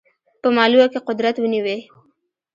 [0.41, 1.79] په مالوه کې قدرت ونیوی.